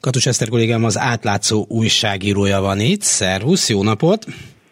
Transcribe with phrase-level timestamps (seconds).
[0.00, 3.02] Katus Eszter kollégám az átlátszó újságírója van itt.
[3.02, 4.26] Szervusz, jó napot!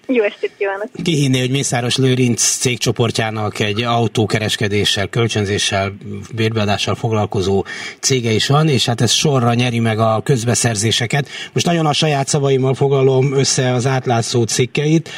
[0.08, 0.88] Jó estét kívánok!
[1.02, 5.96] Kihinné, hogy Mészáros Lőrinc cégcsoportjának egy autókereskedéssel, kölcsönzéssel,
[6.34, 7.64] bérbeadással foglalkozó
[8.00, 11.28] cége is van, és hát ez sorra nyeri meg a közbeszerzéseket.
[11.52, 15.10] Most nagyon a saját szavaimmal foglalom össze az átlátszó cikkeit.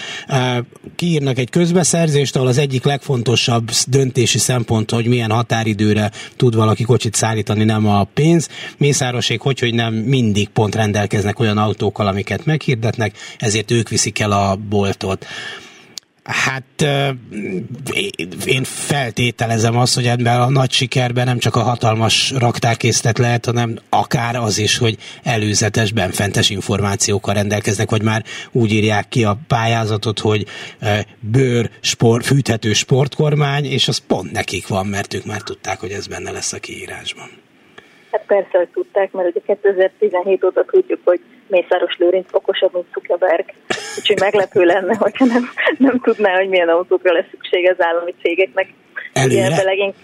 [0.96, 7.14] Kiírnak egy közbeszerzést, ahol az egyik legfontosabb döntési szempont, hogy milyen határidőre tud valaki kocsit
[7.14, 8.48] szállítani, nem a pénz.
[8.78, 14.32] Mészárosék hogy, hogy nem mindig pont rendelkeznek olyan autókkal, amiket meghirdetnek, ezért ők viszik el
[14.32, 15.26] a boltot.
[16.22, 16.86] Hát
[18.44, 23.78] én feltételezem azt, hogy ebben a nagy sikerben nem csak a hatalmas raktárkészlet lehet, hanem
[23.88, 30.18] akár az is, hogy előzetes, benfentes információkkal rendelkeznek, vagy már úgy írják ki a pályázatot,
[30.18, 30.46] hogy
[31.20, 36.06] bőr, sport, fűthető sportkormány, és az pont nekik van, mert ők már tudták, hogy ez
[36.06, 37.28] benne lesz a kiírásban.
[38.10, 43.44] Hát persze, hogy tudták, mert ugye 2017 óta tudjuk, hogy Mészáros Lőrinc okosabb, mint Zuckerberg.
[43.98, 48.68] Úgyhogy meglepő lenne, hogyha nem, nem tudná, hogy milyen autókra lesz szüksége az állami cégeknek.
[49.12, 49.62] Előre?
[49.62, 49.94] legink,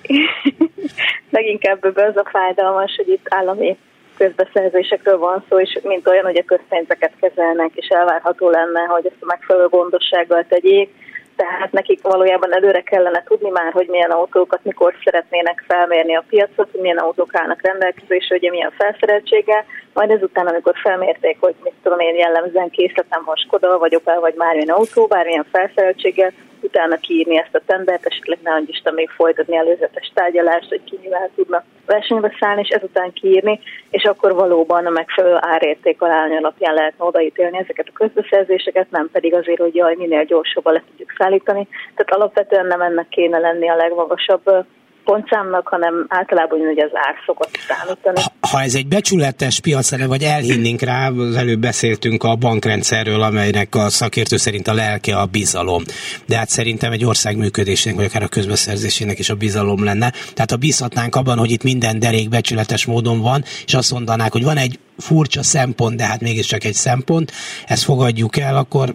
[1.36, 3.76] leginkább ebbe az a fájdalmas, hogy itt állami
[4.16, 9.20] közbeszerzésekről van szó, és mint olyan, hogy a közpénzeket kezelnek, és elvárható lenne, hogy ezt
[9.22, 10.90] a megfelelő gondossággal tegyék,
[11.36, 16.68] tehát nekik valójában előre kellene tudni már, hogy milyen autókat mikor szeretnének felmérni a piacot,
[16.70, 21.98] hogy milyen autók állnak rendelkezésre, hogy milyen felszereltséggel, majd ezután, amikor felmérték, hogy mit tudom
[21.98, 26.32] én jellemzően készletem van Skoda, vagy Opel, vagy bármilyen autó, bármilyen felszereltséggel,
[26.64, 31.30] utána kiírni ezt a tendert, esetleg ne Isten még folytatni előzetes tárgyalást, hogy ki mivel
[31.34, 37.04] tudna versenybe szállni, és ezután kiírni, és akkor valóban a megfelelő árérték alány alapján lehetne
[37.04, 41.68] odaítélni ezeket a közbeszerzéseket, nem pedig azért, hogy jaj, minél gyorsabban le tudjuk szállítani.
[41.94, 44.66] Tehát alapvetően nem ennek kéne lenni a legmagasabb
[45.04, 48.20] pontszámnak, hanem általában hogy az ár szokott számítani.
[48.50, 53.74] Ha ez egy becsületes piac lenne, vagy elhinnénk rá, az előbb beszéltünk a bankrendszerről, amelynek
[53.74, 55.82] a szakértő szerint a lelke a bizalom.
[56.26, 60.12] De hát szerintem egy ország működésének, vagy akár a közbeszerzésének is a bizalom lenne.
[60.34, 64.44] Tehát ha bízhatnánk abban, hogy itt minden derék becsületes módon van, és azt mondanák, hogy
[64.44, 67.32] van egy furcsa szempont, de hát mégiscsak egy szempont,
[67.66, 68.94] ezt fogadjuk el, akkor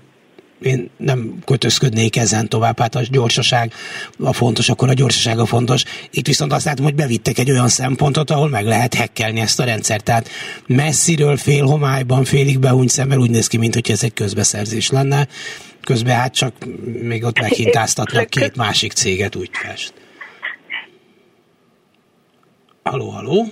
[0.61, 3.73] én nem kötözködnék ezen tovább, hát a gyorsaság
[4.23, 5.83] a fontos, akkor a gyorsaság a fontos.
[6.11, 9.63] Itt viszont azt látom, hogy bevittek egy olyan szempontot, ahol meg lehet hekkelni ezt a
[9.63, 10.03] rendszert.
[10.03, 10.29] Tehát
[10.67, 15.27] messziről, fél homályban, félig behúnyt szemmel úgy néz ki, mint hogy ez egy közbeszerzés lenne.
[15.83, 16.53] Közben hát csak
[17.01, 19.93] még ott meghintáztatnak két másik céget úgy fest.
[22.83, 23.45] Haló, haló?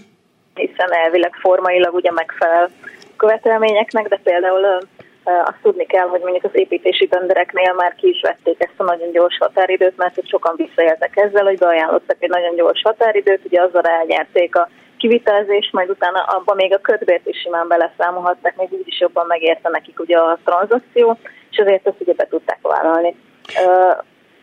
[0.54, 2.70] Hiszen elvileg formailag ugye megfelel
[3.18, 4.88] követelményeknek, de például
[5.28, 9.12] azt tudni kell, hogy mondjuk az építési tendereknél már ki is vették ezt a nagyon
[9.12, 14.56] gyors határidőt, mert sokan visszajeltek ezzel, hogy beajánlottak egy nagyon gyors határidőt, ugye azzal elnyerték
[14.56, 19.26] a kivitelezést, majd utána abban még a kötbért is simán beleszámolhatták, még úgy is jobban
[19.28, 21.18] megérte nekik ugye a tranzakció,
[21.52, 23.16] és azért ezt ugye be tudták vállalni.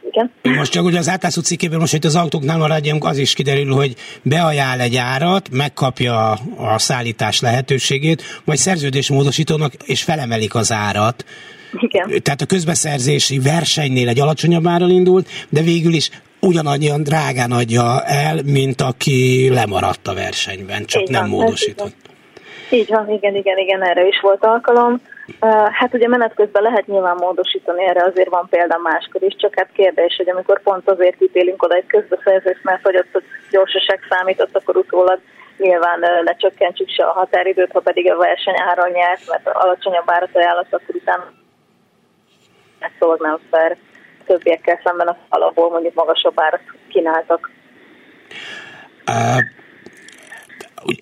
[0.07, 0.31] Igen.
[0.43, 3.95] Most csak ugye az átlátszó cikkében most, hogy az autóknál maradjunk, az is kiderül, hogy
[4.23, 11.25] beajánl egy árat, megkapja a szállítás lehetőségét, vagy szerződésmódosítónak, és felemelik az árat.
[11.81, 12.23] Igen.
[12.23, 16.11] Tehát a közbeszerzési versenynél egy alacsonyabb áron indult, de végül is
[16.41, 21.95] ugyanannyian drágán adja el, mint aki lemaradt a versenyben, csak Igen, nem módosított.
[22.71, 25.01] Így van, igen, igen, igen, erre is volt alkalom.
[25.71, 29.69] Hát ugye menet közben lehet nyilván módosítani, erre azért van példa máskor is, csak hát
[29.73, 34.77] kérdés, hogy amikor pont azért ítélünk oda egy közbeszerzést, mert hogy ott gyorsaság számított, akkor
[34.77, 35.21] utólag
[35.59, 40.37] nyilván ne csökkentsük se a határidőt, ha pedig a verseny áron nyert, mert alacsonyabb árat
[40.37, 41.33] ajánlott, akkor utána
[42.79, 43.77] ez szóval nem fair
[44.27, 47.51] többiekkel szemben alapból mondjuk magasabb árat kínáltak.
[49.07, 49.63] Uh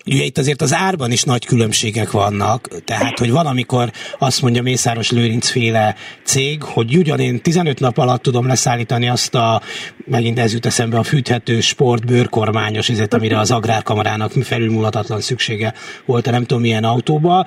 [0.05, 4.61] ugye itt azért az árban is nagy különbségek vannak, tehát, hogy van, amikor azt mondja
[4.61, 9.61] Mészáros Lőrinc féle cég, hogy ugyan én 15 nap alatt tudom leszállítani azt a,
[10.05, 15.73] megint ez jut eszembe, a fűthető sport bőrkormányos izet, amire az agrárkamarának felülmúlatatlan szüksége
[16.05, 17.45] volt, nem tudom milyen autóba,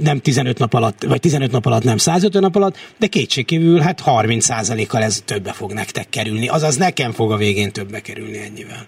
[0.00, 4.00] nem 15 nap alatt, vagy 15 nap alatt, nem 150 nap alatt, de kétségkívül hát
[4.00, 4.46] 30
[4.86, 8.86] kal ez többe fog nektek kerülni, azaz nekem fog a végén többe kerülni ennyivel.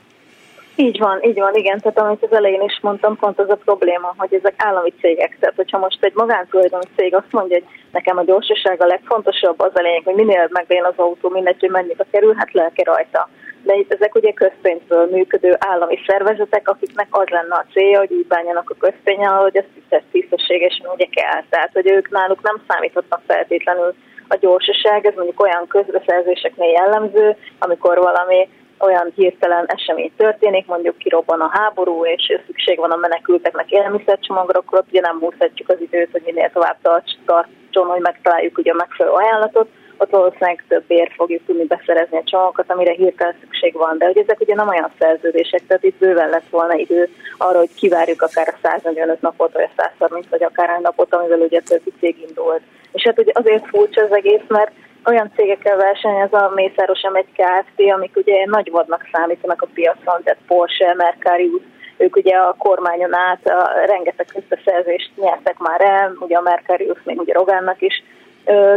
[0.80, 1.80] Így van, így van, igen.
[1.80, 5.36] Tehát amit az elején is mondtam, pont az a probléma, hogy ezek állami cégek.
[5.40, 9.70] Tehát, hogyha most egy magántulajdoni cég azt mondja, hogy nekem a gyorsaság a legfontosabb, az
[9.74, 13.28] a lényeg, hogy minél megbén az autó, mindegy, hogy mennyibe kerül, hát lelke rajta.
[13.62, 18.26] De itt ezek ugye közpénzből működő állami szervezetek, akiknek az lenne a célja, hogy úgy
[18.26, 21.42] bánjanak a közpénnyel, hogy ezt tisztességesen ugye kell.
[21.50, 23.94] Tehát, hogy ők náluk nem számíthatnak feltétlenül
[24.28, 28.48] a gyorsaság, ez mondjuk olyan közbeszerzéseknél jellemző, amikor valami
[28.80, 34.84] olyan hirtelen esemény történik, mondjuk kirobban a háború, és szükség van a menekülteknek élelmiszercsomagra, akkor
[34.88, 39.68] ugye nem húzhatjuk az időt, hogy minél tovább tartson, hogy megtaláljuk ugye a megfelelő ajánlatot,
[40.02, 43.98] ott valószínűleg többért fogjuk tudni beszerezni a csomagokat, amire hirtelen szükség van.
[43.98, 47.74] De hogy ezek ugye nem olyan szerződések, tehát itt bőven lesz volna idő arra, hogy
[47.74, 51.92] kivárjuk akár a 145 napot, vagy a 130, vagy akár egy napot, amivel ugye többi
[52.00, 52.60] cég indult.
[52.92, 54.72] És hát ugye azért furcsa az egész, mert
[55.04, 60.38] olyan cégekkel versenyez a Mészáros M1 Kft., amik ugye nagy vadnak számítanak a piacon, tehát
[60.46, 61.62] Porsche, Mercarius,
[61.96, 67.20] ők ugye a kormányon át a rengeteg közbeszerzést nyertek már el, ugye a Mercarius még
[67.20, 68.02] ugye Rogánnak is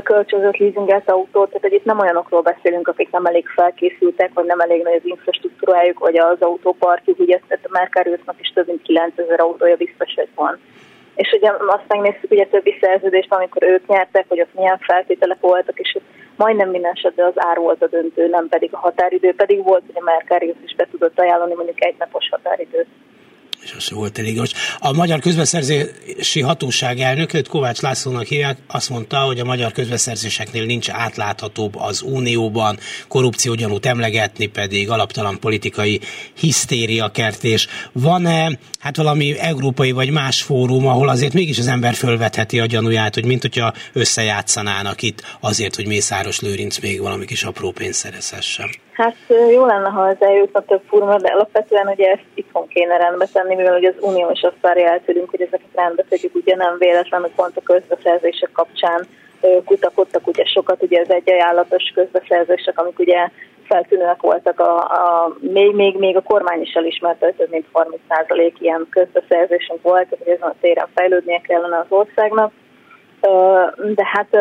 [0.04, 4.60] kölcsönzött leasingelt autót, tehát hogy itt nem olyanokról beszélünk, akik nem elég felkészültek, vagy nem
[4.60, 9.40] elég nagy az infrastruktúrájuk, vagy az autóparkjuk, ugye ezt a Mercariusnak is több mint 9000
[9.40, 10.60] autója biztos, hogy van.
[11.16, 15.80] És ugye azt megnéztük ugye többi szerződést, amikor ők nyertek, hogy ott milyen feltételek voltak,
[15.80, 15.98] és
[16.36, 20.02] majdnem minden esetben az ár volt a döntő, nem pedig a határidő, pedig volt, hogy
[20.02, 22.88] a Mercarius is be tudott ajánlani mondjuk egy napos határidőt
[23.64, 24.52] és az volt elég gyors.
[24.80, 30.90] A Magyar Közbeszerzési Hatóság elnököt Kovács Lászlónak hívják, azt mondta, hogy a magyar közbeszerzéseknél nincs
[30.90, 32.78] átláthatóbb az Unióban,
[33.08, 36.00] korrupció gyanút emlegetni pedig alaptalan politikai
[36.38, 37.68] hisztériakertés.
[37.92, 43.14] Van-e hát valami európai vagy más fórum, ahol azért mégis az ember fölvetheti a gyanúját,
[43.14, 48.70] hogy mint hogyha összejátszanának itt azért, hogy Mészáros Lőrinc még valami kis apró pénzt szerezhessen?
[48.94, 49.16] Hát
[49.52, 53.53] jó lenne, ha ez eljutna több fórumra, de alapvetően ugye ezt itthon kéne rendbe tenni,
[53.56, 57.30] mivel ugye az Unió is azt várja el hogy ezeket rendbe tegyük, ugye nem véletlenül
[57.36, 59.08] pont a közbeszerzések kapcsán
[59.66, 63.30] kutakodtak ugye sokat, ugye ez egy ajánlatos közbeszerzések, amik ugye
[63.68, 68.54] feltűnőek voltak, a, a, még, még, még a kormány is elismerte, hogy több mint 30%
[68.60, 72.52] ilyen közbeszerzésünk volt, hogy ezen a téren fejlődnie kellene az országnak.
[73.96, 74.38] De hát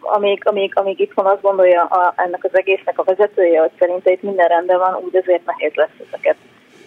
[0.00, 4.06] amíg, amíg, amíg itt van azt gondolja a, ennek az egésznek a vezetője, hogy szerint
[4.06, 6.36] itt minden rendben van, úgy azért nehéz lesz ezeket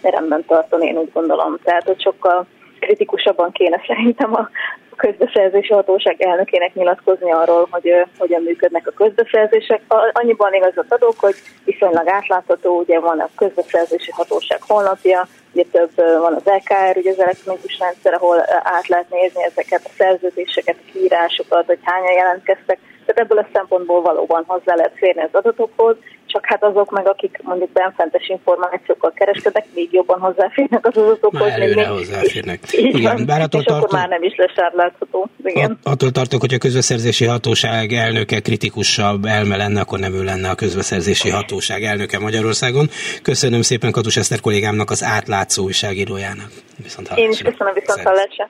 [0.09, 1.57] rendben tartani, én úgy gondolom.
[1.63, 2.45] Tehát, hogy sokkal
[2.79, 4.49] kritikusabban kéne szerintem a
[4.95, 9.81] közbeszerzési hatóság elnökének nyilatkozni arról, hogy hogyan működnek a közbeszerzések.
[10.11, 16.33] Annyiban igazat adok, hogy viszonylag átlátható, ugye van a közbeszerzési hatóság honlapja, ugye több van
[16.33, 21.65] az EKR, ugye az elektronikus rendszer, ahol át lehet nézni ezeket a szerződéseket, a kiírásokat,
[21.65, 25.95] hogy hányan jelentkeztek, tehát ebből a szempontból valóban hozzá lehet férni az adatokhoz,
[26.41, 31.41] csak hát azok meg, akik mondjuk benfentes információkkal kereskednek, még jobban hozzáférnek az adatokhoz.
[31.41, 32.59] Már előre hozzáférnek.
[32.97, 35.29] Igen, bár attól és tartok, akkor már nem is lesz átlátható.
[35.43, 35.79] Igen.
[35.83, 40.55] Attól tartok, hogy a közbeszerzési hatóság elnöke kritikusabb elme lenne, akkor nem ő lenne a
[40.55, 42.89] közbeszerzési hatóság elnöke Magyarországon.
[43.23, 46.49] Köszönöm szépen Katus Eszter kollégámnak, az átlátszó újságírójának.
[46.83, 48.49] Viszont Én is köszönöm, viszont hallásra.